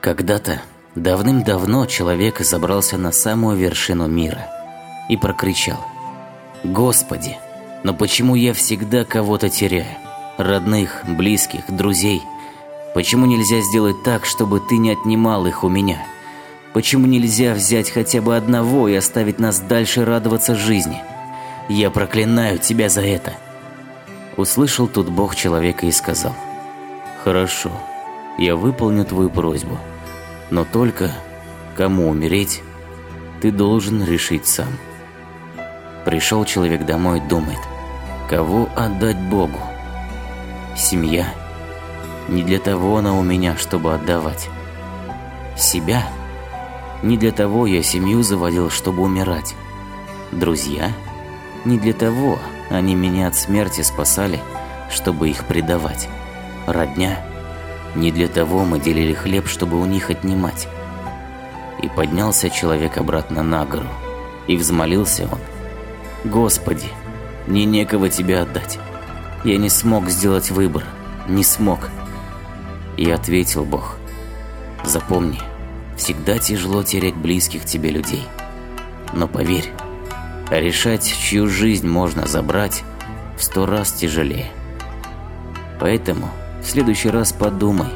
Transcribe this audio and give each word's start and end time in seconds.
Когда-то, 0.00 0.62
давным-давно, 0.94 1.86
человек 1.86 2.38
забрался 2.40 2.96
на 2.96 3.10
самую 3.10 3.56
вершину 3.56 4.06
мира 4.06 4.48
и 5.08 5.16
прокричал 5.16 5.84
«Господи, 6.62 7.36
но 7.82 7.94
почему 7.94 8.36
я 8.36 8.52
всегда 8.54 9.04
кого-то 9.04 9.48
теряю? 9.48 9.96
Родных, 10.36 11.02
близких, 11.06 11.62
друзей? 11.68 12.22
Почему 12.94 13.26
нельзя 13.26 13.60
сделать 13.60 14.02
так, 14.04 14.24
чтобы 14.24 14.60
ты 14.60 14.76
не 14.76 14.90
отнимал 14.90 15.46
их 15.46 15.64
у 15.64 15.68
меня? 15.68 15.98
Почему 16.74 17.06
нельзя 17.06 17.54
взять 17.54 17.90
хотя 17.90 18.20
бы 18.20 18.36
одного 18.36 18.88
и 18.88 18.94
оставить 18.94 19.40
нас 19.40 19.58
дальше 19.58 20.04
радоваться 20.04 20.54
жизни? 20.54 21.02
Я 21.68 21.90
проклинаю 21.90 22.58
тебя 22.58 22.88
за 22.88 23.00
это!» 23.00 23.34
Услышал 24.36 24.86
тут 24.86 25.08
Бог 25.08 25.34
человека 25.34 25.86
и 25.86 25.90
сказал 25.90 26.36
«Хорошо, 27.24 27.72
я 28.38 28.56
выполню 28.56 29.04
твою 29.04 29.28
просьбу, 29.28 29.78
но 30.50 30.64
только 30.64 31.10
кому 31.76 32.08
умереть, 32.08 32.62
ты 33.42 33.50
должен 33.50 34.04
решить 34.04 34.46
сам». 34.46 34.68
Пришел 36.08 36.46
человек 36.46 36.86
домой 36.86 37.20
думает, 37.20 37.58
кого 38.30 38.68
отдать 38.74 39.18
Богу? 39.18 39.58
Семья? 40.74 41.26
Не 42.28 42.42
для 42.42 42.58
того 42.58 42.96
она 42.96 43.12
у 43.12 43.22
меня, 43.22 43.58
чтобы 43.58 43.92
отдавать. 43.92 44.48
Себя? 45.54 46.06
Не 47.02 47.18
для 47.18 47.30
того 47.30 47.66
я 47.66 47.82
семью 47.82 48.22
заводил, 48.22 48.70
чтобы 48.70 49.02
умирать. 49.02 49.54
Друзья? 50.32 50.92
Не 51.66 51.78
для 51.78 51.92
того 51.92 52.38
они 52.70 52.94
меня 52.94 53.26
от 53.26 53.34
смерти 53.34 53.82
спасали, 53.82 54.40
чтобы 54.90 55.28
их 55.28 55.44
предавать. 55.44 56.08
Родня? 56.66 57.18
Не 57.94 58.10
для 58.12 58.28
того 58.28 58.64
мы 58.64 58.80
делили 58.80 59.14
хлеб, 59.14 59.48
чтобы 59.48 59.80
у 59.80 59.84
них 59.84 60.10
отнимать. 60.10 60.68
И 61.82 61.88
поднялся 61.88 62.50
человек 62.50 62.98
обратно 62.98 63.42
на 63.42 63.64
гору, 63.64 63.88
и 64.46 64.56
взмолился 64.56 65.24
он– 65.30 65.38
Господи, 66.24 66.88
мне 67.46 67.64
некого 67.64 68.08
Тебе 68.08 68.40
отдать. 68.40 68.78
Я 69.44 69.56
не 69.56 69.68
смог 69.68 70.10
сделать 70.10 70.50
выбор, 70.50 70.84
не 71.28 71.44
смог. 71.44 71.90
И 72.96 73.08
ответил 73.08 73.64
Бог, 73.64 73.98
запомни, 74.82 75.38
всегда 75.96 76.38
тяжело 76.38 76.82
терять 76.82 77.14
близких 77.14 77.64
тебе 77.64 77.90
людей. 77.90 78.24
Но 79.12 79.28
поверь, 79.28 79.70
решать, 80.50 81.06
чью 81.06 81.46
жизнь 81.46 81.86
можно 81.86 82.26
забрать, 82.26 82.82
в 83.36 83.44
сто 83.44 83.64
раз 83.64 83.92
тяжелее. 83.92 84.50
Поэтому 85.78 86.28
в 86.62 86.66
следующий 86.66 87.10
раз 87.10 87.32
подумай, 87.32 87.90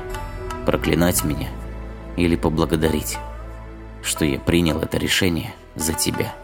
проклинать 0.67 1.25
меня 1.25 1.49
или 2.17 2.37
поблагодарить, 2.37 3.19
что 4.03 4.25
я 4.25 4.39
принял 4.39 4.79
это 4.81 4.99
решение 4.99 5.55
за 5.75 5.93
тебя. 5.93 6.35